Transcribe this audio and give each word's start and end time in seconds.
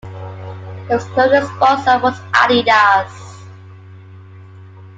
His 0.89 1.03
clothing 1.03 1.45
sponsor 1.45 1.99
was 1.99 2.17
Adidas. 2.31 3.37